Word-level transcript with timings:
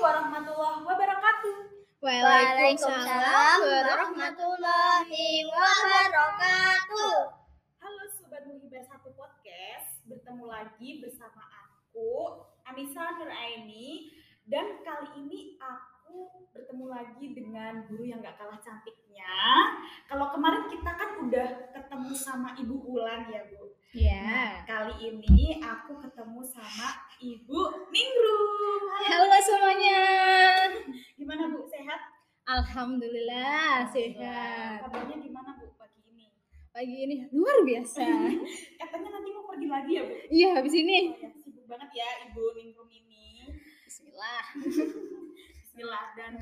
warahmatullahi 0.00 0.80
wabarakatuh. 0.80 1.56
Waalaikumsalam 2.00 3.58
warahmatullahi 3.60 5.44
wabarakatuh. 5.44 7.16
Halo 7.84 8.04
Sobat 8.08 8.48
Muhibah 8.48 8.80
Satu 8.88 9.12
Podcast, 9.12 10.00
bertemu 10.08 10.48
lagi 10.48 11.04
bersama 11.04 11.44
aku, 11.52 12.48
Anissa 12.64 13.20
Nuraini. 13.20 14.08
Dan 14.48 14.80
kali 14.80 15.20
ini 15.20 15.60
aku 15.60 16.48
bertemu 16.56 16.84
lagi 16.88 17.36
dengan 17.36 17.84
guru 17.84 18.02
yang 18.02 18.24
gak 18.24 18.40
kalah 18.40 18.58
cantiknya. 18.58 19.36
Kalau 20.08 20.32
kemarin 20.32 20.64
kita 20.66 20.90
kan 20.96 21.10
udah 21.22 21.70
ketemu 21.76 22.10
sama 22.16 22.56
Ibu 22.56 22.76
Ulan 22.88 23.28
ya 23.28 23.44
Bu. 23.52 23.68
Nah, 23.68 23.78
Ya. 23.90 24.62
kali 24.66 24.94
ini 25.02 25.58
aku 25.58 25.98
ketemu 25.98 26.46
sama 26.46 26.88
Ibu 27.18 27.90
Ningrum. 27.90 28.82
Halo. 28.86 29.06
Halo 29.06 29.24
Alhamdulillah 32.50 33.86
sehat. 33.94 34.82
Kabarnya 34.82 35.22
gimana 35.22 35.54
Bu 35.54 35.70
pagi 35.78 36.02
ini? 36.10 36.34
Pagi 36.74 36.96
ini 37.06 37.16
luar 37.30 37.62
biasa. 37.62 38.02
Katanya 38.82 39.10
nanti 39.14 39.28
mau 39.30 39.46
pergi 39.46 39.66
lagi 39.70 39.92
ya 39.94 40.02
Bu? 40.02 40.14
Iya, 40.26 40.48
habis 40.58 40.74
ini. 40.74 41.14
Oh, 41.14 41.22
ya, 41.22 41.30
sibuk 41.38 41.64
banget 41.70 41.90
ya 41.94 42.08
Ibu 42.26 42.42
Ningrum 42.58 42.90
ini. 42.90 43.54
Bismillah. 43.86 44.42
Bismillah 45.62 46.04
dan 46.18 46.32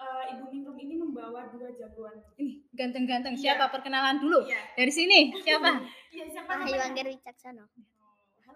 eh, 0.00 0.24
Ibu 0.32 0.44
Ningrum 0.48 0.78
ini 0.80 0.94
membawa 0.96 1.52
dua 1.52 1.68
jagoan. 1.76 2.16
Ini 2.40 2.64
ganteng-ganteng. 2.72 3.36
Iya. 3.36 3.52
Siapa 3.52 3.68
perkenalan 3.68 4.24
dulu? 4.24 4.48
Iya. 4.48 4.72
Dari 4.72 4.92
sini. 4.92 5.36
Siapa? 5.44 5.68
Iya, 6.08 6.24
siapa 6.32 6.64
namanya? 6.64 6.88
Angger 6.88 7.06
Wicaksono. 7.12 7.68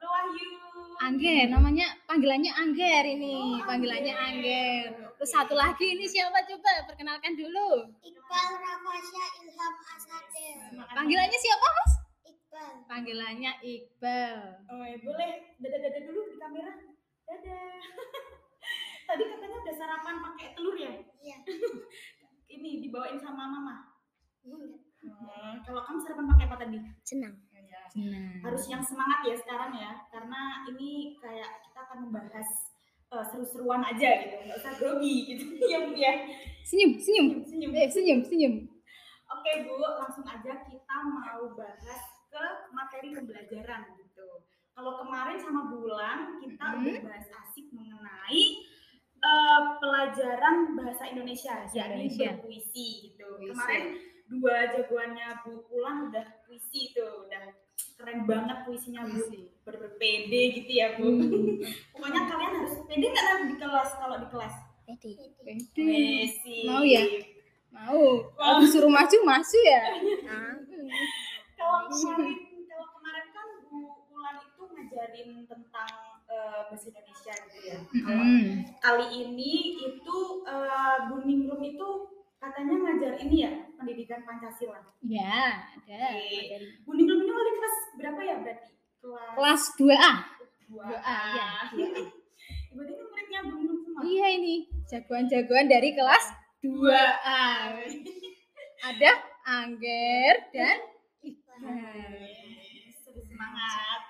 Halo 0.03 0.19
Wahyu. 0.19 0.51
Angger, 0.99 1.47
namanya 1.47 1.87
panggilannya 2.11 2.51
Angger 2.59 3.07
ini. 3.07 3.39
Oh, 3.39 3.63
Panggilannya 3.63 4.11
Angger. 4.11 4.91
Angger. 4.99 5.15
Terus 5.15 5.31
satu 5.31 5.55
lagi 5.55 5.95
ini 5.95 6.11
siapa 6.11 6.43
coba? 6.43 6.91
Perkenalkan 6.91 7.39
dulu. 7.39 7.87
Iqbal 8.03 8.51
Rafasya 8.51 9.25
Ilham 9.47 9.75
Asadir. 9.95 10.59
Semangat. 10.59 10.95
Panggilannya 10.99 11.39
siapa, 11.39 11.67
Mas? 11.71 11.93
Iqbal. 12.35 12.73
Panggilannya 12.91 13.53
Iqbal. 13.63 14.39
Oh, 14.75 14.83
ya, 14.83 14.99
boleh 15.07 15.31
dada-dada 15.63 16.01
dulu 16.03 16.35
di 16.35 16.37
kamera. 16.43 16.75
Dadah. 17.23 17.79
Tadi 19.07 19.23
katanya 19.23 19.57
udah 19.63 19.75
sarapan 19.79 20.17
pakai 20.19 20.47
telur 20.59 20.75
ya? 20.75 20.99
Iya. 21.23 21.47
Ini 22.59 22.83
dibawain 22.83 23.23
sama 23.23 23.47
mama. 23.47 23.87
Enggak. 24.43 24.83
Hmm, 24.99 25.63
kalau 25.63 25.87
kamu 25.87 25.99
sarapan 26.03 26.27
pakai 26.27 26.47
apa 26.51 26.57
tadi? 26.59 26.79
Senang. 27.07 27.39
Harus 28.41 28.65
yang 28.67 28.81
semangat 28.81 29.21
ya 29.23 29.37
sekarang 29.37 29.73
ya 29.75 29.93
karena 30.09 30.41
ini 30.67 30.91
kayak 31.17 31.61
kita 31.63 31.79
akan 31.83 31.99
membahas 32.05 32.49
eh, 33.07 33.25
seru-seruan 33.27 33.83
aja 33.83 34.11
gitu 34.19 34.35
nggak 34.41 34.59
usah 34.59 34.73
grogi 34.75 35.17
gitu 35.29 35.45
ya 35.73 35.79
bu 35.83 35.93
ya 35.93 36.13
senyum, 36.63 36.97
senyum. 36.97 37.27
senyum 37.43 37.71
Eh, 37.71 37.87
senyum, 37.87 38.21
senyum. 38.23 38.55
oke 39.29 39.51
bu 39.63 39.75
langsung 39.77 40.25
aja 40.25 40.53
kita 40.63 40.97
mau 41.05 41.53
bahas 41.53 42.01
ke 42.27 42.45
materi 42.71 43.13
pembelajaran 43.13 43.83
gitu 43.95 44.29
kalau 44.73 44.97
kemarin 44.99 45.37
sama 45.37 45.69
bulan 45.69 46.41
kita 46.41 46.65
Mhm. 46.73 46.81
udah 46.83 47.03
bahas 47.05 47.27
asik 47.29 47.69
mengenai 47.71 48.43
eh, 49.21 49.61
pelajaran 49.79 50.57
bahasa 50.73 51.05
Indonesia 51.07 51.69
yakni 51.69 52.09
Indonesia. 52.09 52.29
berpuisi 52.35 52.87
gitu 53.07 53.27
Puisi. 53.37 53.53
kemarin 53.53 53.85
dua 54.33 54.57
jagoannya 54.67 55.29
Bu 55.45 55.61
Pulang 55.63 56.09
udah 56.09 56.25
puisi 56.43 56.91
tuh 56.91 57.29
udah 57.29 57.53
keren 58.03 58.27
banget 58.27 58.59
puisinya 58.65 59.07
Bu 59.07 59.15
Puisi. 59.15 59.47
berpede 59.63 60.43
gitu 60.53 60.73
ya 60.73 60.99
Bu. 60.99 61.07
Hmm. 61.07 61.63
Pokoknya 61.95 62.21
kalian 62.27 62.53
harus 62.59 62.75
pede 62.85 63.07
nggak 63.07 63.25
nanti 63.25 63.45
di 63.47 63.57
kelas 63.57 63.91
kalau 63.95 64.17
di 64.19 64.27
kelas. 64.27 64.55
Pede. 64.83 65.11
Puisi. 65.71 66.67
Mau 66.67 66.83
ya? 66.83 67.03
Mau. 67.71 68.03
Aku 68.35 68.67
suruh 68.67 68.91
maju, 68.91 69.17
maju 69.23 69.59
ya. 69.63 69.81
Kalau 71.55 71.87
kemarin 71.87 72.35
kalau 72.67 72.87
kemarin 72.91 73.27
kan 73.31 73.47
Bu 73.65 73.79
Ulan 74.11 74.37
itu 74.43 74.63
ngajarin 74.67 75.31
tentang 75.47 75.91
eh, 76.27 76.61
bahasa 76.67 76.87
Indonesia 76.89 77.33
gitu 77.39 77.59
ya. 77.63 77.79
Kalau 78.03 78.19
Hmm. 78.19 78.47
kali 78.79 79.07
ini 79.23 79.53
itu 79.79 80.17
eh, 80.43 80.97
Bu 81.07 81.23
Ningrum 81.23 81.63
itu 81.63 81.89
katanya 82.37 82.75
ngajar 82.83 83.15
ini 83.17 83.37
ya 83.41 83.53
pendidikan 83.73 84.27
Pancasila. 84.27 84.83
Ya, 85.01 85.63
ada. 85.71 86.03
Bu 86.83 86.91
Ningrum 86.93 87.23
ini 87.23 87.31
wali 87.31 87.53
kelas 87.55 87.77
berapa 87.95 88.21
ya 88.21 88.32
berarti? 88.43 88.71
Kelas 89.03 89.31
Kelas 89.35 89.63
2A. 89.79 90.13
dua. 90.71 90.85
2A, 90.89 91.19
ya. 91.35 91.49
2A. 91.75 92.03
Ibu 92.73 92.81
ini 92.83 92.95
muridnya 93.05 93.41
Bu 93.45 93.53
Ningrum 93.61 93.79
semua. 93.85 94.01
Iya 94.03 94.27
ini, 94.41 94.55
jagoan-jagoan 94.89 95.67
dari 95.69 95.91
kelas 95.93 96.25
2A. 96.65 97.45
Ada 98.89 99.11
Angger 99.47 100.35
dan 100.51 100.79
Iqbal. 101.23 101.61
Yes, 101.71 102.99
terus 103.07 103.27
semangat. 103.31 104.01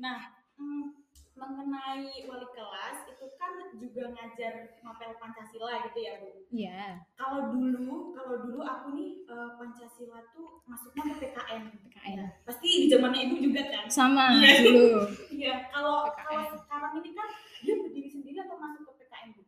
Nah, 0.00 0.20
mm, 0.56 1.03
mengenai 1.34 2.06
wali 2.24 2.46
kelas 2.50 3.10
itu 3.10 3.26
kan 3.34 3.52
juga 3.74 4.06
ngajar 4.10 4.52
novel 4.80 5.12
Pancasila 5.18 5.82
gitu 5.84 5.98
ya, 5.98 6.12
Bu. 6.22 6.30
Iya, 6.48 7.02
Kalau 7.14 7.50
dulu, 7.50 8.14
kalau 8.14 8.34
dulu 8.46 8.62
aku 8.62 8.94
nih 8.94 9.26
eh, 9.26 9.50
Pancasila 9.58 10.22
tuh 10.30 10.62
masuknya 10.64 11.02
ke 11.10 11.26
PKN. 11.26 11.62
PKN. 11.84 12.18
Pasti 12.46 12.66
di 12.66 12.86
zamannya 12.86 13.20
Ibu 13.26 13.36
juga 13.42 13.62
kan? 13.66 13.84
Sama 13.86 14.30
Iya. 14.30 14.62
dulu. 14.62 14.86
Iya, 15.34 15.54
kalau 15.68 16.06
kalau 16.08 16.54
sekarang 16.54 17.02
ini 17.02 17.10
kan 17.12 17.28
dia 17.60 17.74
berdiri 17.76 18.06
sendiri 18.06 18.38
atau 18.40 18.54
masuk 18.54 18.86
ke 18.86 19.02
PKN, 19.02 19.28
Bu? 19.34 19.42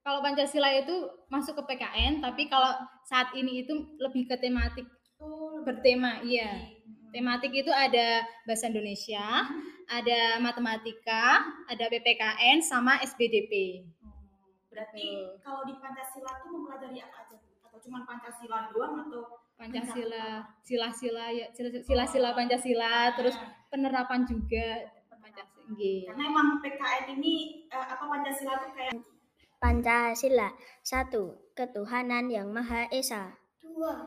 Kalau 0.00 0.22
Pancasila 0.22 0.70
itu 0.72 0.96
masuk 1.26 1.54
ke 1.58 1.74
PKN, 1.74 2.22
tapi 2.22 2.46
kalau 2.46 2.70
saat 3.02 3.34
ini 3.34 3.62
itu 3.62 3.74
lebih 3.98 4.26
ke 4.26 4.38
tematik 4.38 4.86
Oh, 5.16 5.64
bertema, 5.64 6.20
iya. 6.20 6.60
Hmm. 6.60 7.08
Tematik 7.08 7.48
itu 7.50 7.72
ada 7.72 8.20
bahasa 8.44 8.68
Indonesia, 8.68 9.48
ada 9.86 10.38
matematika, 10.38 11.40
ada 11.66 11.84
PPKN 11.86 12.58
sama 12.58 12.98
SBDP. 13.00 13.82
Oh, 14.02 14.10
Berarti 14.68 15.06
Betul. 15.06 15.40
kalau 15.40 15.62
di 15.64 15.74
Pancasila 15.78 16.32
tuh 16.42 16.50
mempelajari 16.52 16.98
apa 17.00 17.16
aja? 17.22 17.36
Atau 17.64 17.78
cuma 17.80 18.02
Pancasila 18.02 18.68
doang 18.70 19.06
atau 19.06 19.22
Pancasila, 19.56 20.44
sila-sila 20.60 21.32
ya, 21.32 21.48
sila- 21.50 21.80
sila-sila 21.80 22.36
Pancasila, 22.36 23.14
terus 23.16 23.32
penerapan 23.70 24.28
juga 24.28 24.84
Pancasila. 25.08 25.64
Nggih. 25.72 26.12
Karena 26.12 26.22
emang 26.28 26.48
PKN 26.60 27.04
ini 27.16 27.34
eh, 27.66 27.86
apa 27.88 28.04
Pancasila 28.04 28.60
tuh 28.60 28.70
kayak 28.76 28.92
Pancasila. 29.56 30.52
Satu. 30.82 31.48
Ketuhanan 31.56 32.28
yang 32.28 32.52
Maha 32.52 32.84
Esa. 32.92 33.32
Dua. 33.64 34.04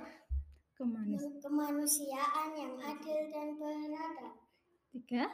Kemanusiaan 1.41 2.49
yang 2.53 2.77
adil 2.77 3.19
dan 3.33 3.57
beradab. 3.57 4.37
Tiga? 4.93 5.25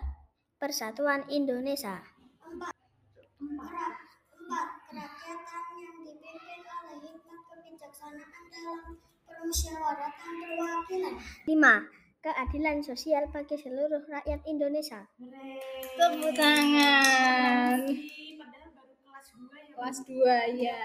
Persatuan 0.56 1.28
Indonesia. 1.28 2.00
empat. 2.40 2.76
Empat. 3.44 4.68
Kerakyatan 4.88 5.66
yang 5.84 5.98
dipimpin 6.00 6.60
oleh 6.64 6.96
hikmat 7.04 7.42
kebijaksanaan 7.52 8.44
dalam 8.48 8.80
permusyawaratan 9.28 10.34
perwakilan. 10.40 11.14
Lima. 11.44 11.76
Keadilan 12.24 12.80
sosial 12.82 13.28
bagi 13.30 13.60
seluruh 13.60 14.08
rakyat 14.08 14.48
Indonesia. 14.48 15.04
Tepuk 16.00 16.32
tangan. 16.34 17.76
Padahal 18.40 18.70
baru 18.72 18.94
kelas 18.96 19.28
2 19.36 19.60
ya. 19.60 19.76
Kelas 19.76 19.98
2 20.08 20.64
ya. 20.64 20.82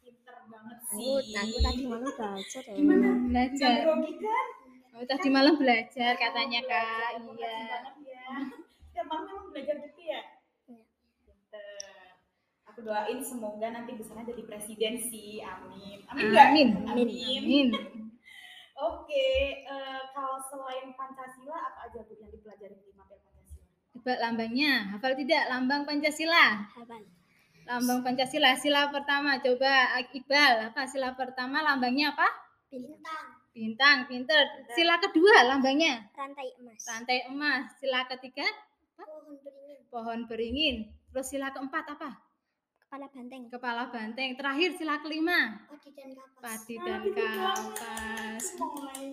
Pinter 0.00 0.36
banget 0.48 0.78
sih. 0.88 0.96
Aku, 0.96 1.20
aku 1.20 1.58
tadi 1.60 1.84
malam 1.84 2.08
belajar 2.08 2.62
ya. 2.64 2.74
Gimana? 2.74 3.10
Belajar. 3.28 3.78
Oh, 4.96 5.04
tadi 5.06 5.28
malam 5.28 5.54
belajar 5.60 6.12
katanya 6.16 6.60
Kak. 6.64 7.10
Iya. 7.36 7.56
Tiap 9.00 9.08
malam 9.08 9.32
memang 9.32 9.48
belajar 9.48 9.80
gitu 9.80 10.00
ya? 10.04 10.20
Iya. 10.68 10.84
Pinter. 11.24 12.12
Aku 12.68 12.84
doain 12.84 13.16
semoga 13.24 13.72
nanti 13.72 13.96
bisanya 13.96 14.28
jadi 14.28 14.44
presiden 14.44 15.00
sih. 15.00 15.40
Amin. 15.40 16.04
Amin 16.12 16.28
Amin. 16.28 16.28
nggak? 16.28 16.48
Amin. 16.92 17.08
Amin. 17.08 17.68
Oke, 18.92 19.24
eh, 19.64 20.00
kalau 20.12 20.36
selain 20.52 20.92
Pancasila 20.92 21.56
apa 21.56 21.88
aja 21.88 22.04
Bu 22.04 22.12
yang 22.20 22.28
dipelajari 22.28 22.76
di 22.76 22.92
materi 22.92 23.24
Pancasila? 23.24 23.64
Coba 23.96 24.12
lambangnya. 24.20 24.72
Hafal 24.92 25.16
tidak 25.16 25.48
lambang 25.48 25.82
Pancasila? 25.88 26.44
Hafal. 26.68 27.00
Lambang 27.64 28.04
Pancasila. 28.04 28.52
Sila 28.60 28.92
pertama. 28.92 29.40
Coba 29.40 29.96
Iqbal. 30.12 30.76
Apa 30.76 30.84
sila 30.84 31.16
pertama 31.16 31.64
lambangnya 31.64 32.12
apa? 32.12 32.28
Bintang. 32.68 33.48
Bintang. 33.56 34.04
Pinter. 34.12 34.44
Sila 34.76 35.00
kedua 35.00 35.48
lambangnya? 35.48 36.04
Rantai 36.12 36.52
emas. 36.60 36.84
Rantai 36.84 37.18
emas. 37.32 37.64
Sila 37.80 38.04
ketiga 38.04 38.44
Pohon 39.00 39.36
beringin. 39.40 39.78
pohon 39.90 40.20
beringin. 40.28 40.76
Terus 41.10 41.26
sila 41.26 41.48
keempat 41.50 41.84
apa? 41.98 42.10
Kepala 42.86 43.06
banteng. 43.10 43.42
Kepala 43.46 43.82
banteng. 43.90 44.30
Terakhir 44.34 44.70
sila 44.74 44.98
kelima. 45.02 45.62
Padi 45.70 45.90
dan 45.94 46.10
kapas. 46.14 46.42
Padi 46.42 46.74
dan 46.82 47.02
kapas. 47.14 48.44
Gemoy. 48.58 49.06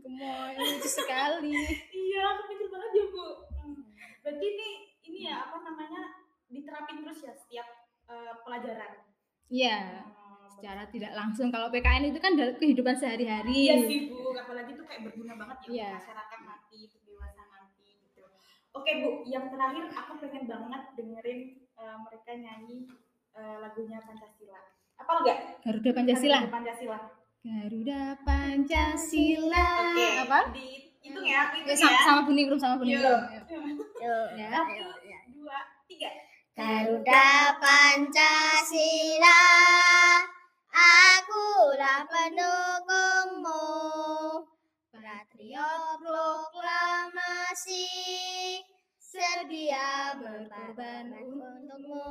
Gemoy, 0.00 0.52
lucu 0.56 0.88
sekali. 0.88 1.52
Iya, 1.92 2.20
aku 2.24 2.42
pinter 2.48 2.66
banget 2.72 2.90
ya 2.96 3.04
Bu. 3.12 3.26
Hmm. 3.52 3.80
Berarti 4.24 4.46
ini 4.48 4.68
ini 5.04 5.18
ya 5.28 5.44
apa 5.48 5.60
namanya 5.60 6.02
diterapin 6.48 7.04
terus 7.04 7.20
ya 7.20 7.32
setiap 7.36 7.68
eh, 8.08 8.32
pelajaran. 8.44 8.92
Iya, 9.48 10.04
Hmm, 10.04 10.44
secara 10.52 10.84
tidak 10.92 11.12
langsung 11.16 11.48
kalau 11.48 11.72
PKN 11.72 12.12
itu 12.12 12.20
kan 12.20 12.36
dalam 12.36 12.56
kehidupan 12.56 12.96
sehari-hari. 12.96 13.48
Iya 13.68 13.76
sih 13.88 13.98
Bu, 14.12 14.32
apalagi 14.32 14.76
itu 14.76 14.84
kayak 14.84 15.08
berguna 15.08 15.36
banget 15.36 15.58
ya 15.72 15.96
untuk 15.96 16.04
masyarakat 16.04 16.58
gitu. 16.72 17.07
Oke 18.78 18.90
Bu, 19.02 19.10
yang 19.26 19.50
terakhir 19.50 19.84
aku 19.90 20.12
pengen 20.22 20.46
banget 20.46 20.82
dengerin 20.94 21.40
eh, 21.74 21.96
mereka 21.98 22.30
nyanyi 22.32 22.86
eh, 23.34 23.56
lagunya 23.58 23.98
Pancasila. 24.00 24.60
Apa 24.98 25.12
enggak? 25.18 25.38
Garuda 25.62 25.90
Pancasila. 25.92 26.38
Garuda 26.38 26.54
Pancasila. 26.54 26.98
Garuda 27.38 28.00
Pancasila. 28.22 29.66
Oke. 29.82 30.06
Apa? 30.26 30.38
Di 30.54 30.66
hitung 31.02 31.26
ya, 31.26 31.38
aku 31.50 31.62
Ya, 31.64 31.74
sama, 31.74 31.94
ya. 31.94 32.00
sama 32.02 32.20
bunyi 32.26 32.42
rum 32.46 32.58
sama 32.58 32.74
bunyi 32.78 32.98
Yuk. 32.98 33.02
rum. 33.02 33.22
Yuk, 34.02 34.28
Ya. 34.34 34.50
yuk. 34.58 34.94
Dua, 35.34 35.58
tiga. 35.86 36.10
Garuda 36.58 37.54
Pancasila, 37.62 39.40
akulah 40.74 42.02
pendukungmu. 42.10 43.62
Sedia 49.48 50.12
berkorban 50.20 51.08
untukmu. 51.08 52.04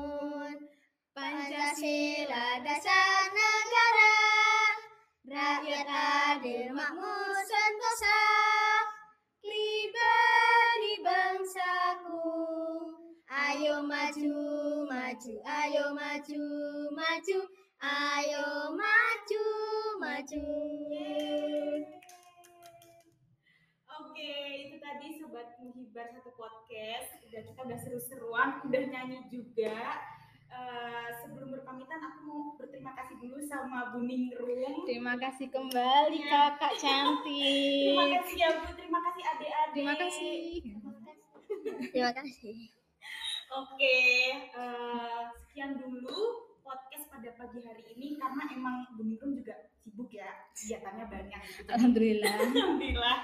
Pancasila 1.13 2.65
dasar 2.65 3.29
negara, 3.29 4.17
rakyat 5.21 5.85
adil 5.85 6.73
makmur 6.73 7.37
sentosa, 7.45 8.21
pribadi 9.37 10.93
bangsaku. 11.05 12.25
Ayo 13.29 13.85
maju, 13.85 14.33
maju, 14.89 15.33
ayo 15.45 15.85
maju, 15.93 16.45
maju, 16.89 17.39
ayo 17.85 18.45
maju, 18.73 19.45
maju. 20.01 20.45
Muhibar 25.87 26.11
satu 26.11 26.35
podcast. 26.35 27.15
Udah 27.31 27.41
kita 27.47 27.59
udah 27.63 27.79
seru-seruan, 27.79 28.59
udah 28.67 28.83
nyanyi 28.91 29.23
juga. 29.31 30.03
Eh, 30.51 31.09
sebelum 31.23 31.47
berpamitan 31.55 32.03
aku 32.03 32.19
mau 32.27 32.41
berterima 32.59 32.91
kasih 32.91 33.15
dulu 33.23 33.39
sama 33.47 33.95
Bu 33.95 34.03
Ningrum. 34.03 34.83
Terima 34.83 35.15
kasih 35.15 35.47
kembali 35.47 36.19
Kakak 36.27 36.75
Terima 36.75 38.03
cantik. 38.03 38.11
kasih 38.19 38.35
ya 38.35 38.49
Bu, 38.59 38.67
terima 38.75 38.99
kasih 38.99 39.23
adik-adik. 39.31 39.75
Terima 39.79 39.95
kasih. 39.95 40.35
Terima 41.95 42.11
kasih. 42.19 42.57
Oke, 43.47 43.99
eh, 44.43 45.23
sekian 45.47 45.79
dulu 45.79 46.51
podcast 46.67 47.07
pada 47.07 47.31
pagi 47.39 47.63
hari 47.63 47.87
ini 47.95 48.19
karena 48.19 48.43
emang 48.51 48.91
Bu 48.99 49.07
Ningrum 49.07 49.39
juga 49.39 49.71
sibuk 49.87 50.11
ya, 50.11 50.51
kegiatannya 50.51 51.07
banyak. 51.07 51.41
Gitu. 51.47 51.71
Alhamdulillah. 51.71 52.35
Alhamdulillah. 52.43 53.17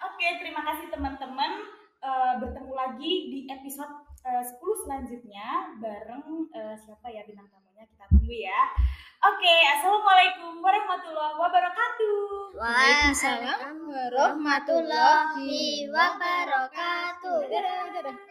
Oke, 0.00 0.40
terima 0.40 0.64
kasih 0.64 0.88
teman-teman. 0.88 1.79
Eh, 2.00 2.32
bertemu 2.40 2.72
lagi 2.72 3.12
di 3.28 3.44
episode 3.44 3.92
eh, 4.24 4.40
10 4.40 4.56
selanjutnya 4.56 5.68
bareng 5.84 6.48
eh, 6.48 6.72
siapa 6.72 7.12
ya 7.12 7.20
bintang 7.28 7.44
tamunya 7.52 7.84
kita 7.92 8.08
tunggu 8.08 8.40
ya. 8.40 8.72
Oke, 9.20 9.54
assalamualaikum 9.76 10.64
warahmatullahi 10.64 11.36
wabarakatuh. 11.36 12.56
Waalaikumsalam 12.56 13.84
warahmatullahi 13.84 15.92
wabarakatuh. 15.92 17.38
Dadah, 17.52 17.92
dadah. 17.92 18.29